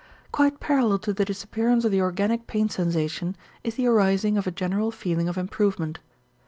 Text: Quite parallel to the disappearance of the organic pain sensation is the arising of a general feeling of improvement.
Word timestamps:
Quite 0.31 0.59
parallel 0.59 0.97
to 0.97 1.13
the 1.13 1.25
disappearance 1.25 1.85
of 1.85 1.91
the 1.91 2.01
organic 2.01 2.47
pain 2.47 2.69
sensation 2.69 3.35
is 3.63 3.75
the 3.75 3.85
arising 3.85 4.35
of 4.35 4.47
a 4.47 4.51
general 4.51 4.89
feeling 4.89 5.29
of 5.29 5.37
improvement. 5.37 5.99